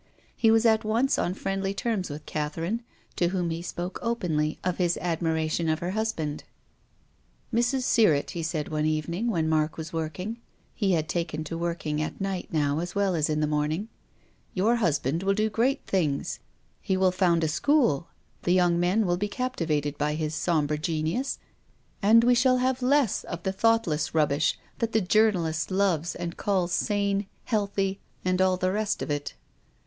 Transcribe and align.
He 0.35 0.49
was 0.49 0.65
at 0.65 0.83
once 0.83 1.19
on 1.19 1.35
friendly 1.35 1.75
terms 1.75 2.09
with 2.09 2.25
Catherine, 2.25 2.81
to 3.17 3.27
whom 3.27 3.51
he 3.51 3.61
spoke 3.61 3.99
openly 4.01 4.57
of 4.63 4.77
his 4.77 4.97
admi 4.99 5.31
ration 5.31 5.69
of 5.69 5.77
her 5.77 5.91
husband." 5.91 6.43
Mrs. 7.53 7.83
Sirrett," 7.83 8.31
he 8.31 8.41
said 8.41 8.69
one 8.69 8.87
evening, 8.87 9.27
when 9.29 9.47
Mark 9.47 9.77
was 9.77 9.93
working— 9.93 10.39
he 10.73 10.93
had 10.93 11.07
taken 11.07 11.43
to 11.43 11.55
working 11.55 12.01
at 12.01 12.19
night 12.19 12.47
now 12.51 12.79
as 12.79 12.95
well 12.95 13.13
as 13.13 13.29
in 13.29 13.41
the 13.41 13.45
morning 13.45 13.89
—"your 14.55 14.77
hus 14.77 14.97
band 14.97 15.21
will 15.21 15.35
do 15.35 15.51
great 15.51 15.85
things. 15.85 16.39
He 16.81 16.97
will 16.97 17.11
found 17.11 17.43
a 17.43 17.47
school. 17.47 18.07
The 18.41 18.53
young 18.53 18.79
men 18.79 19.05
will 19.05 19.17
be 19.17 19.27
captivated 19.29 19.99
by 19.99 20.15
his 20.15 20.33
sombre 20.33 20.79
genius, 20.79 21.37
and 22.01 22.23
we 22.23 22.33
shall 22.33 22.57
have 22.57 22.81
less 22.81 23.23
of 23.25 23.43
the 23.43 23.53
thoughtless 23.53 24.15
rubbish 24.15 24.57
that 24.79 24.93
the 24.93 25.01
journalist 25.01 25.69
loves 25.69 26.15
and 26.15 26.37
calls 26.37 26.71
sane, 26.73 27.27
healthy, 27.43 27.99
and 28.25 28.41
all 28.41 28.57
the 28.57 28.71
rest 28.71 29.03
of 29.03 29.11
it." 29.11 29.35